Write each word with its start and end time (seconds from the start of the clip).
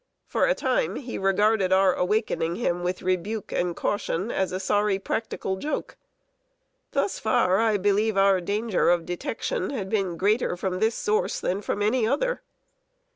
For 0.25 0.45
a 0.47 0.55
time, 0.55 0.95
he 0.95 1.19
regarded 1.19 1.71
our 1.71 1.93
awakening 1.93 2.55
him, 2.55 2.81
with 2.81 3.03
rebuke 3.03 3.51
and 3.51 3.75
caution, 3.75 4.31
as 4.31 4.51
a 4.51 4.59
sorry 4.59 4.97
practical 4.97 5.57
joke. 5.57 5.95
Thus 6.93 7.19
far, 7.19 7.59
I 7.59 7.77
believe 7.77 8.17
our 8.17 8.41
danger 8.41 8.89
of 8.89 9.05
detection 9.05 9.69
had 9.69 9.89
been 9.91 10.17
greater 10.17 10.57
from 10.57 10.79
this 10.79 10.95
source 10.95 11.39
than 11.39 11.61
from 11.61 11.83
any 11.83 12.07
other. 12.07 12.41